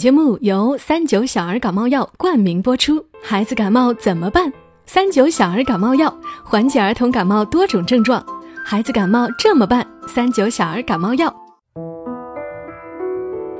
[0.00, 3.04] 节目由三九小儿感冒药冠名播出。
[3.22, 4.50] 孩子感冒怎么办？
[4.86, 6.10] 三九小儿感冒药
[6.42, 8.24] 缓解儿童感冒多种症状。
[8.64, 9.86] 孩子感冒这么办？
[10.08, 11.30] 三九小儿感冒药。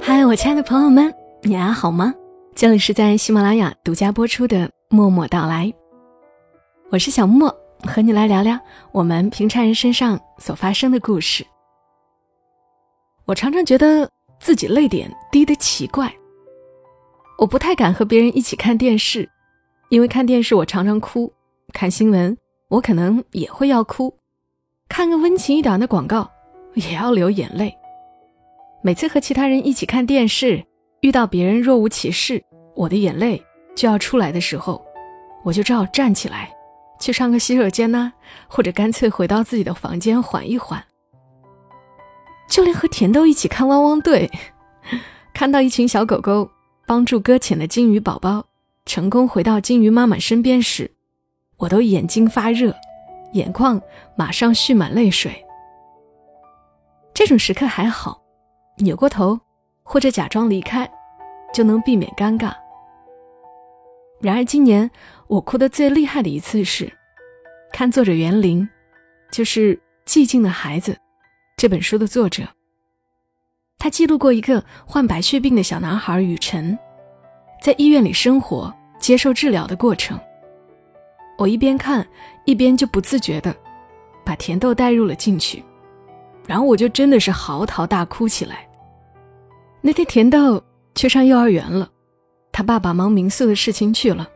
[0.01, 2.15] 嗨，我亲爱的朋友们，你还好吗？
[2.55, 4.57] 这里是在喜马拉雅独家播出的
[4.89, 5.67] 《默默到来》，
[6.89, 7.55] 我是小莫，
[7.85, 8.59] 和你来聊聊
[8.93, 11.45] 我们平常人身上所发生的故事。
[13.27, 14.09] 我常常觉得
[14.41, 16.11] 自己泪点低的奇怪。
[17.41, 19.27] 我不太敢和别人一起看电视，
[19.89, 21.33] 因为看电视我常常哭，
[21.73, 22.37] 看新闻
[22.69, 24.15] 我可能也会要哭，
[24.91, 26.31] 看个温情一点的广告
[26.75, 27.75] 也要流眼泪。
[28.83, 30.63] 每次和其他人一起看电视，
[31.01, 32.45] 遇到别人若无其事，
[32.77, 33.43] 我的眼泪
[33.75, 34.85] 就要出来的时候，
[35.43, 36.53] 我就只好站起来，
[37.01, 38.13] 去上个洗手间呐，
[38.49, 40.85] 或者干脆回到自己的房间缓一缓。
[42.51, 44.31] 就连和甜豆一起看《汪汪队
[45.33, 46.51] 》，看到一群小狗狗。
[46.91, 48.45] 帮助搁浅的金鱼宝宝
[48.85, 50.91] 成功回到金鱼妈妈身边时，
[51.57, 52.75] 我都眼睛发热，
[53.33, 53.81] 眼眶
[54.17, 55.33] 马上蓄满泪水。
[57.15, 58.21] 这种时刻还好，
[58.79, 59.39] 扭过头
[59.85, 60.91] 或者假装离开，
[61.55, 62.53] 就能避免尴尬。
[64.21, 64.91] 然而今年
[65.29, 66.93] 我哭得最厉害的一次是，
[67.73, 68.69] 看作者袁林，
[69.31, 70.91] 就是《寂静的孩子》
[71.57, 72.49] 这本书的作者。
[73.81, 76.79] 他记录过一个患白血病的小男孩雨辰，
[77.63, 80.21] 在医院里生活、接受治疗的过程。
[81.39, 82.07] 我一边看，
[82.45, 83.57] 一边就不自觉的
[84.23, 85.65] 把甜豆带入了进去，
[86.47, 88.69] 然后我就真的是嚎啕大哭起来。
[89.81, 90.63] 那天甜豆
[90.95, 91.89] 去上幼儿园了，
[92.53, 94.29] 他爸爸忙民宿的事情去了，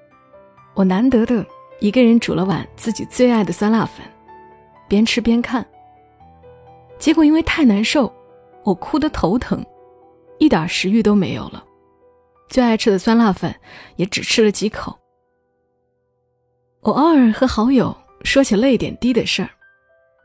[0.72, 1.44] 我难得的
[1.80, 4.06] 一个人煮了碗自己最爱的酸辣粉，
[4.88, 5.62] 边吃边看。
[6.98, 8.10] 结果因为太难受。
[8.64, 9.64] 我哭得头疼，
[10.38, 11.62] 一点食欲都没有了。
[12.48, 13.54] 最爱吃的酸辣粉
[13.96, 14.98] 也只吃了几口。
[16.80, 19.50] 我偶尔和好友说起泪点低的事儿，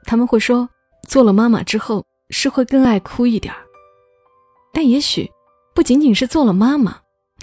[0.06, 0.68] 他们会说
[1.08, 3.60] 做了妈妈之后是会更爱哭一点儿。
[4.74, 5.30] 但也许
[5.74, 6.98] 不仅仅是做了妈妈，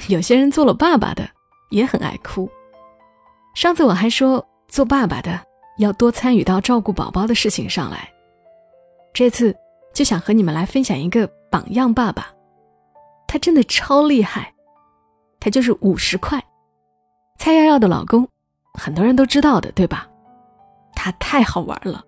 [0.09, 1.29] 有些人做了爸爸的
[1.71, 2.49] 也很爱哭。
[3.55, 5.41] 上次我还说做爸爸的
[5.79, 8.11] 要多参与到照顾宝宝的事情上来，
[9.13, 9.55] 这次。
[9.97, 12.31] 就想和你们来分享一个榜样爸爸，
[13.27, 14.53] 他真的超厉害，
[15.41, 16.45] 他就是五十块，
[17.39, 18.29] 蔡瑶瑶的老公，
[18.75, 20.07] 很多人都知道的，对吧？
[20.95, 22.05] 他太好玩了，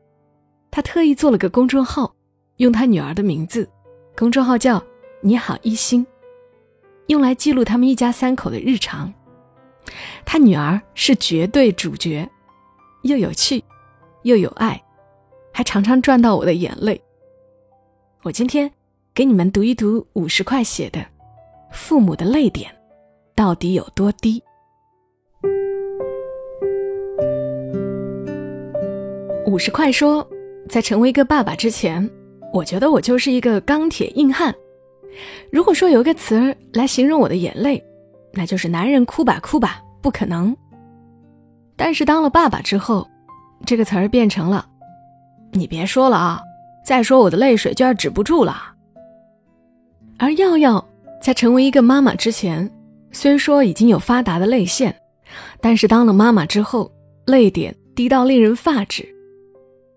[0.71, 2.15] 他特意做了个公众号，
[2.59, 3.67] 用他女儿的名字，
[4.15, 4.85] 公众号叫
[5.25, 6.07] “你好一心”，
[7.09, 9.11] 用来记录他们一家三口的日常。
[10.27, 12.29] 他女儿是绝对主角，
[13.01, 13.65] 又有趣，
[14.25, 14.79] 又有爱，
[15.55, 17.03] 还常常赚到我的眼泪。
[18.25, 18.69] 我今天
[19.15, 20.99] 给你们读一读五十块写的
[21.71, 22.69] 《父母的泪点
[23.37, 24.43] 到底有多低》。
[29.47, 30.29] 五十块说，
[30.69, 32.11] 在成为一个爸爸之前，
[32.53, 34.53] 我觉得我就是一个钢铁硬汉。
[35.53, 37.81] 如果说有一个词儿来形容我的眼泪，
[38.33, 40.57] 那就是“男人哭吧哭吧”，不可能。
[41.77, 43.09] 但是当了爸爸之后，
[43.65, 44.69] 这个词儿变成了
[45.55, 46.43] “你别说了啊”。
[46.89, 48.73] 再说我的泪水就要止不住了。
[50.19, 50.83] 而耀耀
[51.21, 52.73] 在成为一个妈妈之前，
[53.13, 54.99] 虽说已经有发达的泪腺，
[55.61, 56.91] 但是当了妈妈之后，
[57.27, 59.07] 泪点低到令人发指。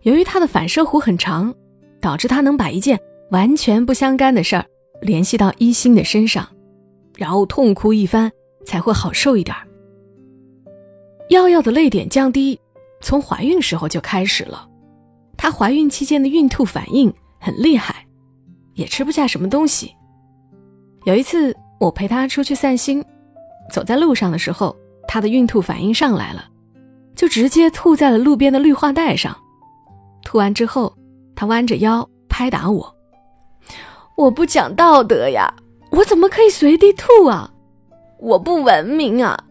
[0.01, 1.55] 由于她的反射弧很长，
[2.01, 2.99] 导致她能把一件
[3.29, 4.65] 完全不相干的事儿
[5.01, 6.45] 联系到一心的身上，
[7.15, 8.29] 然后痛哭一番
[8.65, 9.55] 才会好受一点。
[11.29, 12.59] 耀耀的泪点降低，
[12.99, 14.67] 从怀孕时候就开始了。
[15.41, 18.05] 她怀孕期间的孕吐反应很厉害，
[18.75, 19.91] 也吃不下什么东西。
[21.03, 23.03] 有一次我陪她出去散心，
[23.73, 26.45] 走在路上的时候，她的孕吐反应上来了，
[27.15, 29.35] 就直接吐在了路边的绿化带上。
[30.23, 30.95] 吐完之后，
[31.35, 32.95] 她弯着腰拍打我
[34.15, 35.51] ：“我不讲道德呀，
[35.89, 37.51] 我怎么可以随地吐啊？
[38.19, 39.43] 我不文明啊！”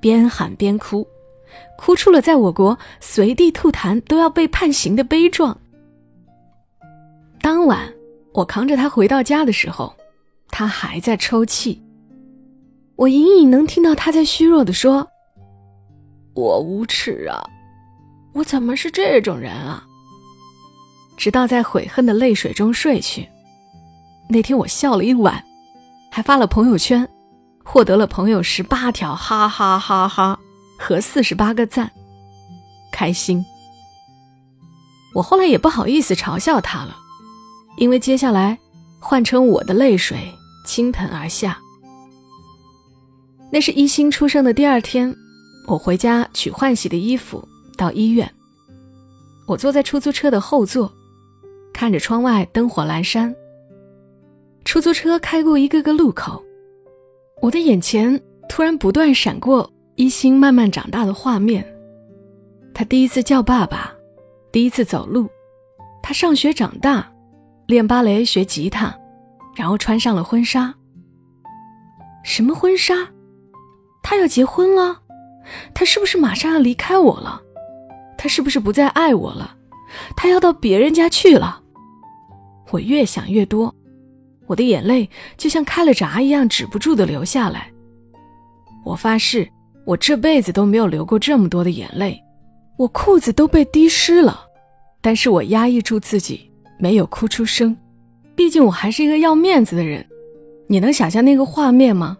[0.00, 1.06] 边喊边哭。
[1.76, 5.58] 哭出了在我国随地吐痰都要被判刑的悲壮。
[7.40, 7.92] 当晚
[8.34, 9.94] 我扛着他回到家的时候，
[10.48, 11.82] 他还在抽泣。
[12.96, 15.08] 我隐隐能听到他在虚弱的说
[16.34, 17.48] ：“我无耻啊，
[18.34, 19.84] 我怎么是这种人啊？”
[21.16, 23.28] 直到在悔恨的泪水中睡去。
[24.28, 25.42] 那天我笑了一晚，
[26.10, 27.08] 还发了朋友圈，
[27.64, 30.38] 获得了朋友十八条哈哈哈哈。
[30.78, 31.90] 和四十八个赞，
[32.92, 33.44] 开心。
[35.14, 36.96] 我后来也不好意思嘲笑他了，
[37.76, 38.56] 因为接下来
[39.00, 40.16] 换成我的泪水
[40.64, 41.58] 倾盆而下，
[43.50, 45.14] 那是一星出生的第二天，
[45.66, 47.46] 我回家取换洗的衣服，
[47.76, 48.32] 到医院。
[49.46, 50.92] 我坐在出租车的后座，
[51.72, 53.34] 看着窗外灯火阑珊。
[54.64, 56.44] 出租车开过一个个路口，
[57.40, 61.66] 我的眼前突然不断闪过一心慢慢长大的画面。
[62.72, 63.92] 他第一次叫爸爸，
[64.52, 65.28] 第一次走路，
[66.00, 67.12] 他上学长大，
[67.66, 68.96] 练芭蕾学吉他，
[69.56, 70.72] 然后穿上了婚纱。
[72.22, 72.94] 什么婚纱？
[74.00, 75.02] 他要结婚了？
[75.74, 77.42] 他是不是马上要离开我了？
[78.16, 79.56] 他是不是不再爱我了？
[80.16, 81.60] 他要到别人家去了？
[82.70, 83.74] 我越想越多，
[84.46, 87.72] 我的眼泪就像开了闸一样止不住的流下来。
[88.84, 89.50] 我发誓，
[89.88, 92.22] 我这辈子都没有流过这么多的眼泪，
[92.76, 94.38] 我裤子都被滴湿了，
[95.00, 97.74] 但是我压抑住自己，没有哭出声。
[98.34, 100.06] 毕竟我还是一个要面子的人。
[100.66, 102.18] 你能想象那个画面吗？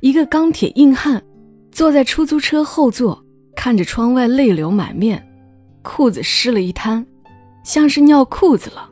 [0.00, 1.22] 一个钢铁硬汉
[1.70, 3.22] 坐在出租车后座，
[3.54, 5.22] 看着窗外泪流满面。
[5.82, 7.04] 裤子湿了一滩，
[7.62, 8.88] 像是尿裤子了。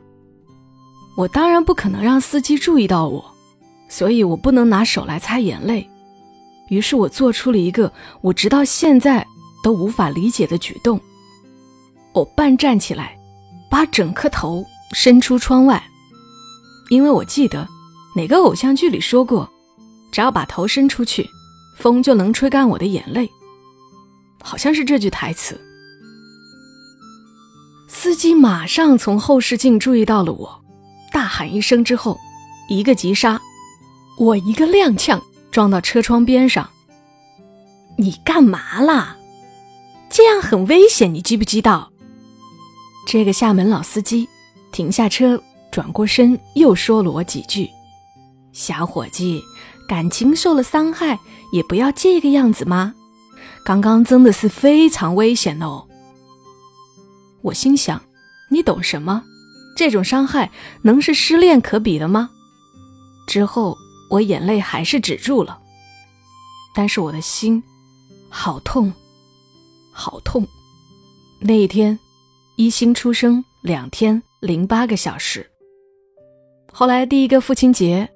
[1.17, 3.25] 我当然不可能让司机注意到我，
[3.89, 5.89] 所以我不能拿手来擦眼泪。
[6.71, 7.91] 于是我做出了一个
[8.21, 9.27] 我直到现在
[9.61, 10.99] 都无法理解的举动：
[12.13, 13.19] 我半站起来，
[13.69, 15.83] 把整颗头伸出窗外，
[16.89, 17.67] 因为我记得
[18.15, 19.51] 哪个偶像剧里说过，
[20.13, 21.29] 只要把头伸出去，
[21.77, 23.29] 风就能吹干我的眼泪。
[24.41, 25.59] 好像是这句台词。
[27.89, 30.63] 司机马上从后视镜注意到了我，
[31.11, 32.17] 大喊一声之后，
[32.69, 33.41] 一个急刹，
[34.17, 35.21] 我一个踉跄
[35.51, 36.69] 撞到车窗边上。
[37.97, 39.17] 你干嘛啦？
[40.09, 41.91] 这样很危险，你知不知道？
[43.07, 44.27] 这个厦门老司机
[44.71, 47.69] 停下车，转过身又说了我几句
[48.53, 49.41] ：“小伙计，
[49.87, 51.19] 感情受了伤害
[51.51, 52.93] 也不要这个样子吗？
[53.63, 55.85] 刚刚真的是非常危险哦。”
[57.43, 58.01] 我心想
[58.49, 59.23] ：“你懂什么？
[59.75, 60.51] 这种伤害
[60.83, 62.29] 能是失恋可比的吗？”
[63.27, 63.77] 之后
[64.11, 65.57] 我眼泪还是止住了，
[66.75, 67.63] 但是我的心
[68.29, 68.93] 好痛，
[69.93, 70.45] 好痛。
[71.39, 71.97] 那一天，
[72.57, 75.49] 一星出生两天零八个小时。
[76.73, 78.09] 后来第一个父亲节，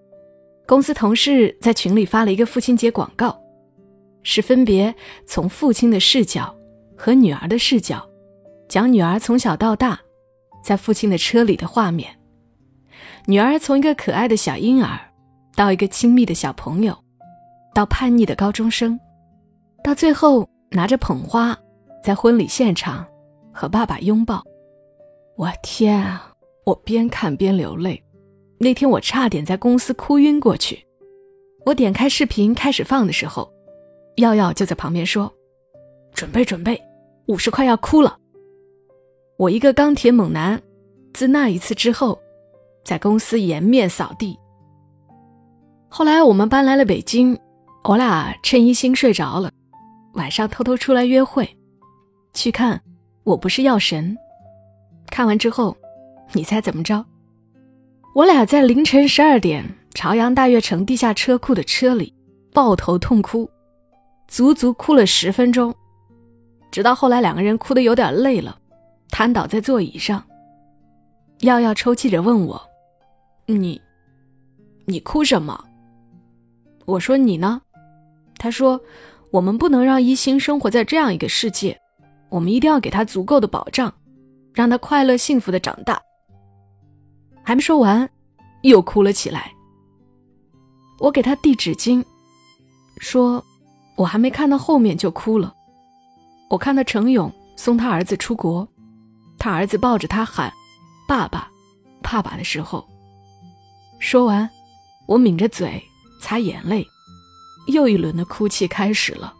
[0.67, 3.39] 公司同事在群里发了一个父亲节广告，
[4.21, 4.93] 是分别
[5.25, 6.53] 从父亲的视角
[6.97, 8.05] 和女儿的视角。
[8.67, 10.01] 讲女儿从小到大，
[10.61, 12.19] 在父亲的车里的画面。
[13.27, 14.99] 女儿从一个可爱的小婴儿，
[15.55, 16.93] 到一个亲密的小朋友，
[17.73, 18.99] 到叛逆的高中生，
[19.81, 21.57] 到最后拿着捧花，
[22.03, 23.05] 在婚礼现场
[23.53, 24.43] 和爸爸拥抱。
[25.37, 26.31] 我天啊！
[26.65, 28.01] 我边看边流泪。
[28.57, 30.85] 那天我差点在公司哭晕过去。
[31.65, 33.51] 我点开视频开始放的时候，
[34.17, 35.31] 耀耀就在旁边说
[36.13, 36.81] ：“准备准备，
[37.27, 38.17] 五十快要哭了。”
[39.37, 40.61] 我一个钢铁猛男，
[41.13, 42.19] 自那一次之后，
[42.83, 44.37] 在公司颜面扫地。
[45.97, 47.39] 后来我们搬来了北京，
[47.85, 49.49] 我俩趁一星睡着了，
[50.15, 51.47] 晚上偷偷出来约会，
[52.33, 52.75] 去看
[53.23, 54.11] 《我不是药神》。
[55.09, 55.73] 看完之后，
[56.33, 57.05] 你猜怎么着？
[58.13, 59.63] 我俩在凌晨十二点，
[59.93, 62.13] 朝阳大悦城地下车库的车里
[62.51, 63.49] 抱头痛哭，
[64.27, 65.73] 足足哭了十分钟，
[66.71, 68.59] 直到后来两个人哭得有点累了。
[69.11, 70.21] 瘫倒在座椅上，
[71.39, 72.61] 耀耀抽泣着问我
[73.47, 73.81] ：“你，
[74.87, 75.57] 你哭什么？”
[76.85, 77.61] 我说：“你呢？”
[78.37, 78.79] 他说
[79.31, 81.79] ：“我们不能让一心生活在这样一个世界，
[82.29, 83.93] 我们一定要给他足够的保障，
[84.53, 86.01] 让他快乐幸福的长大。”
[87.43, 88.09] 还没说完，
[88.61, 89.51] 又哭了起来。
[90.99, 92.03] 我给他递纸巾，
[92.99, 93.43] 说
[93.97, 95.53] ：“我还没看到后面就哭了。”
[96.49, 98.67] 我看到程勇送他儿子出国。
[99.37, 100.51] 他儿子抱着他喊
[101.07, 101.51] ：“爸爸，
[102.01, 102.87] 爸爸”的时候，
[103.99, 104.49] 说完，
[105.05, 105.83] 我抿着嘴
[106.25, 106.87] 擦眼泪，
[107.67, 109.31] 又一轮的哭泣开始了。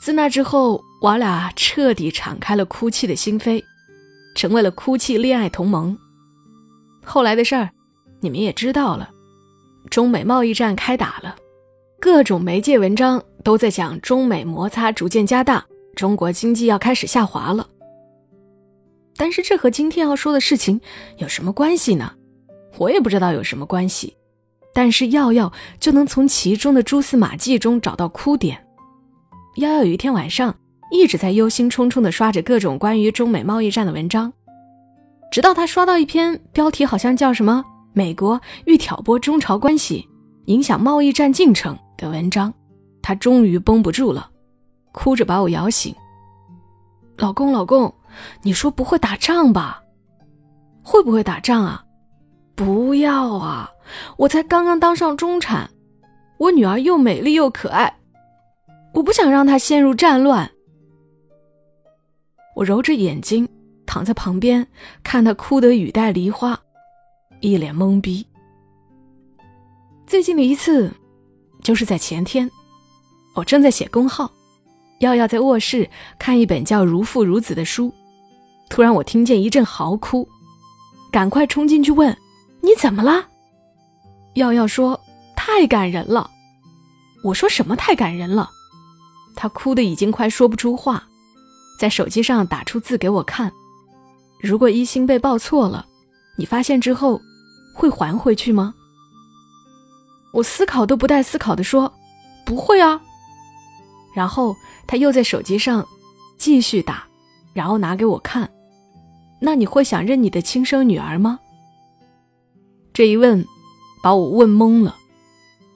[0.00, 3.60] 自那之后，我俩彻底敞开了哭泣的心扉，
[4.36, 5.98] 成为了哭泣恋爱同盟。
[7.04, 7.70] 后来的事儿，
[8.20, 9.10] 你们也知道了，
[9.90, 11.34] 中美贸易战开打了，
[12.00, 15.66] 各种媒介文章都在讲中美摩擦逐渐加大。
[15.96, 17.68] 中国经济要开始下滑了，
[19.16, 20.80] 但是这和今天要说的事情
[21.18, 22.14] 有什么关系呢？
[22.78, 24.16] 我也不知道有什么关系，
[24.72, 28.64] 但是耀耀就能从其中的蛛丝马迹中找到哭点。
[29.56, 30.54] 耀耀有一天晚上
[30.92, 34.32] 一直在忧心忡忡地刷着各种关于中美贸易战的文章，
[35.30, 40.08] 直到他刷到一篇标题好像叫什么“美国欲挑拨中朝关系，
[40.46, 42.52] 影响贸易战进程”的文章，
[43.02, 44.30] 他终于绷不住了，
[44.92, 45.94] 哭着把我摇醒。
[47.18, 47.92] 老公，老公，
[48.42, 49.82] 你说不会打仗吧？
[50.82, 51.84] 会不会打仗啊？
[52.60, 53.70] 不要啊！
[54.18, 55.70] 我才刚刚当上中产，
[56.36, 57.90] 我女儿又美丽又可爱，
[58.92, 60.50] 我不想让她陷入战乱。
[62.54, 63.48] 我揉着眼睛
[63.86, 64.66] 躺在旁边，
[65.02, 66.60] 看她哭得雨带梨花，
[67.40, 68.26] 一脸懵逼。
[70.06, 70.92] 最近的一次，
[71.62, 72.50] 就是在前天，
[73.34, 74.30] 我正在写公号。
[74.98, 75.88] 耀耀在卧室
[76.18, 77.90] 看一本叫《如父如子》的书，
[78.68, 80.28] 突然我听见一阵嚎哭，
[81.10, 82.14] 赶快冲进去问
[82.62, 83.28] ：“你怎么了？”
[84.34, 85.00] 耀耀说
[85.36, 86.30] ：“太感人了。”
[87.24, 88.50] 我说：“什么太感人了？”
[89.36, 91.04] 他哭的已经快说不出话，
[91.78, 93.52] 在手机上打出字给我看
[94.40, 95.86] ：“如果一心被报错了，
[96.36, 97.20] 你发现之后
[97.74, 98.74] 会还回去吗？”
[100.32, 101.92] 我思考都不带思考的说
[102.46, 103.00] ：“不会啊。”
[104.14, 104.54] 然后
[104.86, 105.86] 他又在手机上
[106.38, 107.04] 继续打，
[107.52, 108.50] 然后拿给我看。
[109.40, 111.40] 那你会想认你的亲生女儿吗？
[113.00, 113.42] 这一问
[114.02, 114.94] 把我问懵了。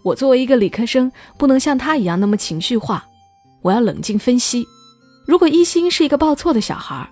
[0.02, 3.02] 我作为一个理科生，不能像他一样那么情绪化，
[3.62, 4.68] 我要冷静分析。
[5.26, 7.10] 如果一心是一个报错的小孩，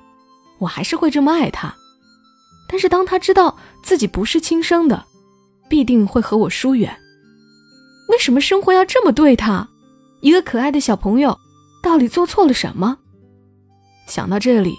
[0.58, 1.74] 我还是会这么爱他。
[2.68, 5.02] 但是当他知道自己不是亲生的，
[5.66, 6.94] 必定会和我疏远。
[8.10, 9.66] 为什么生活要这么对他？
[10.20, 11.34] 一个可爱的小朋友，
[11.82, 12.98] 到底做错了什么？
[14.06, 14.74] 想到这里，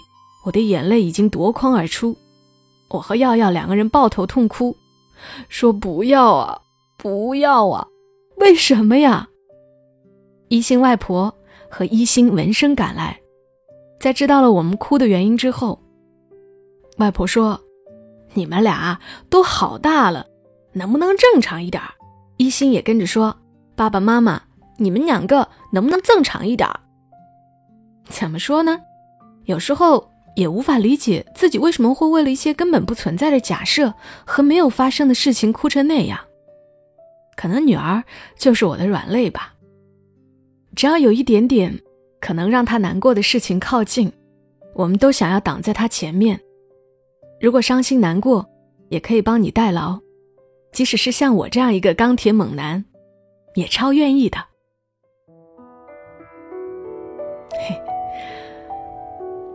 [0.46, 2.16] 我的眼泪已经夺眶而出。
[2.90, 4.76] 我和耀耀两个人抱头痛哭，
[5.48, 6.60] 说：“不要啊，
[6.96, 7.86] 不要啊！
[8.36, 9.28] 为什么呀？”
[10.48, 11.34] 一心外婆
[11.70, 13.20] 和一心闻声赶来，
[13.98, 15.80] 在知道了我们哭的原因之后，
[16.98, 17.60] 外婆说
[18.34, 20.26] ：“你们俩都好大了，
[20.72, 21.82] 能不能正常一点？”
[22.36, 23.36] 一心也跟着说
[23.76, 24.42] ：“爸爸妈妈。”
[24.76, 26.68] 你们两个能不能正常一点？
[28.08, 28.80] 怎么说呢？
[29.44, 36.18] 有时候也无法理解自己为什么会为了一些根本不存在的假设和没有发生的事情哭成那样。
[37.36, 38.02] 可能女儿
[38.36, 39.54] 就是我的软肋吧。
[40.76, 41.80] 只要有一点点
[42.20, 44.12] 可能让她难过的事情靠近，
[44.74, 46.40] 我们都想要挡在她前面。
[47.40, 48.48] 如果伤心难过，
[48.88, 49.98] 也可以帮你代劳，
[50.72, 52.84] 即使是像我这样一个钢铁猛男，
[53.54, 54.38] 也超愿意的。
[57.50, 57.80] 嘿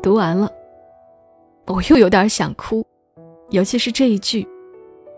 [0.01, 0.51] 读完了，
[1.69, 2.83] 我又有点想哭，
[3.51, 4.45] 尤其是这一句：“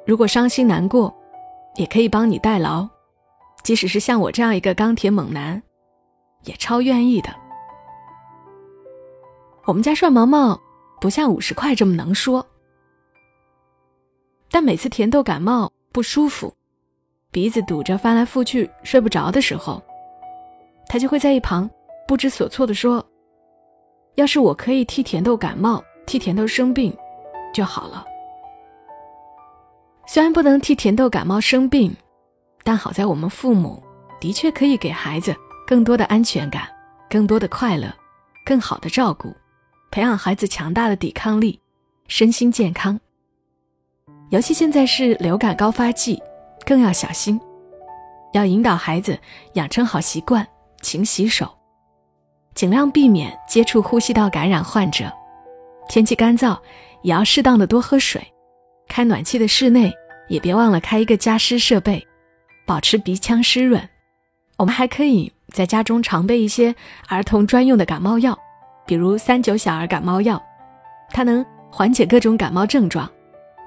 [0.05, 1.13] 如果伤心难过，
[1.75, 2.85] 也可以帮你代劳，
[3.63, 5.63] 即使是像我这样一个钢铁猛男，
[6.43, 7.33] 也超愿意的。”
[9.63, 10.59] 我们家帅毛毛
[10.99, 12.45] 不像五十块这么能说，
[14.49, 16.53] 但每次甜豆感冒不舒服，
[17.31, 19.81] 鼻子堵着翻来覆去睡不着的时候，
[20.87, 21.69] 他就会在一旁
[22.05, 23.05] 不知所措的说。
[24.15, 26.95] 要是我可以替甜豆感冒，替甜豆生病，
[27.53, 28.05] 就好了。
[30.07, 31.95] 虽然不能替甜豆感冒生病，
[32.63, 33.81] 但好在我们父母
[34.19, 36.67] 的确可以给孩子更多的安全感、
[37.09, 37.93] 更多的快乐、
[38.45, 39.33] 更好的照顾，
[39.89, 41.59] 培养孩子强大的抵抗力、
[42.07, 42.99] 身心健康。
[44.31, 46.21] 尤其现在是流感高发季，
[46.65, 47.39] 更要小心，
[48.33, 49.17] 要引导孩子
[49.53, 50.45] 养成好习惯，
[50.81, 51.49] 勤洗手。
[52.53, 55.11] 尽量避免接触呼吸道感染患者，
[55.87, 56.57] 天气干燥
[57.01, 58.21] 也要适当的多喝水。
[58.87, 59.91] 开暖气的室内
[60.27, 62.05] 也别忘了开一个加湿设备，
[62.65, 63.81] 保持鼻腔湿润。
[64.57, 66.75] 我们还可以在家中常备一些
[67.07, 68.37] 儿童专用的感冒药，
[68.85, 70.41] 比如三九小儿感冒药，
[71.09, 73.09] 它能缓解各种感冒症状，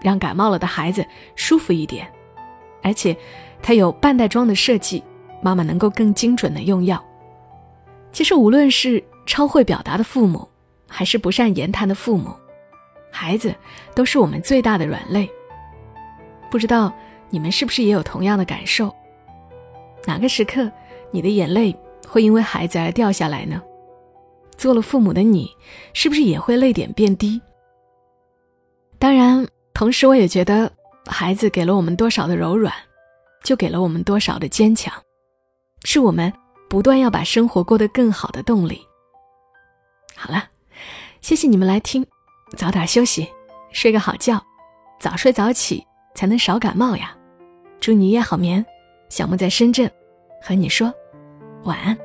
[0.03, 1.05] 让感冒了的孩子
[1.35, 2.07] 舒服一点。
[2.83, 3.17] 而且
[3.63, 5.03] 它有半袋装的设计，
[5.41, 7.03] 妈妈能够更精准的用药。
[8.13, 10.47] 其实，无论是超会表达的父母，
[10.89, 12.35] 还是不善言谈的父母，
[13.11, 13.55] 孩子
[13.95, 15.29] 都是我们最大的软肋。
[16.51, 16.93] 不知道
[17.31, 18.95] 你们是不是也有同样的感受？
[20.05, 20.71] 哪个时刻，
[21.11, 21.75] 你的眼泪
[22.07, 23.63] 会因为孩子而掉下来呢？
[24.57, 25.51] 做了父母的你，
[25.93, 27.41] 是不是也会泪点变低？
[28.99, 30.71] 当然，同时我也觉得，
[31.07, 32.73] 孩子给了我们多少的柔软，
[33.43, 34.93] 就给了我们多少的坚强，
[35.85, 36.33] 是我们。
[36.67, 38.81] 不断要把生活过得更好的动力。
[40.17, 40.49] 好了，
[41.25, 42.07] 谢谢你们来听，
[42.55, 43.27] 早点休息，
[43.73, 44.39] 睡个好觉，
[45.01, 45.83] 早睡早起
[46.15, 47.17] 才能少感冒呀。
[47.81, 48.63] 祝你夜好眠，
[49.09, 49.91] 小木在深圳，
[50.43, 50.93] 和你说
[51.63, 51.97] 晚安。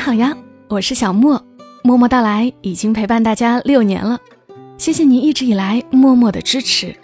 [0.00, 0.34] 好呀，
[0.68, 1.44] 我是小莫，
[1.84, 4.18] 默默到来已经陪伴大家六年了，
[4.78, 6.96] 谢谢你一直以来默默的支持。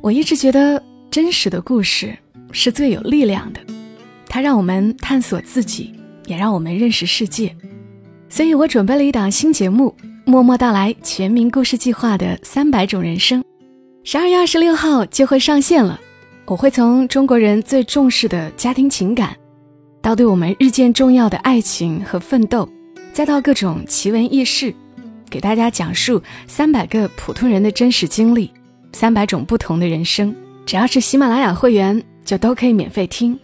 [0.00, 2.18] 我一直觉得真实的故事
[2.50, 3.60] 是最有力量的，
[4.26, 5.94] 它让我们探索自己，
[6.26, 7.56] 也让我们认识世界。
[8.28, 9.94] 所以我准备了一档新节目
[10.24, 13.42] 《默默到来全民故事计划》的三百种人生，
[14.02, 15.98] 十二月二十六号就会上线了。
[16.46, 19.36] 我会从中国人最重视的家庭情感。
[20.02, 22.68] 到对我们日渐重要的爱情和奋斗，
[23.12, 24.74] 再到各种奇闻异事，
[25.30, 28.50] 给大家讲述三百个普通人的真实经历，
[28.92, 30.34] 三百种不同的人生。
[30.66, 33.38] 只要是喜马拉雅会员，就都可以免费听。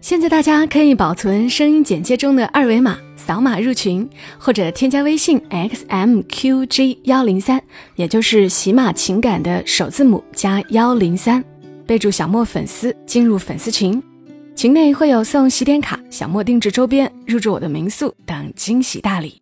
[0.00, 7.60] 现在大家可以保存声音简介中的二维码，扫码入群，或者添加微信 xmqg 幺零三，
[7.96, 11.44] 也就是喜马情感的首字母加幺零三，
[11.84, 14.00] 备注小莫粉丝，进入粉丝群。
[14.58, 19.40] 群内会有送喜点卡、小莫定制周边、入住我的民宿等惊喜大礼。